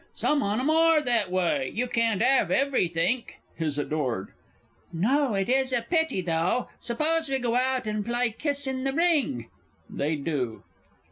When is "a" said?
5.71-5.83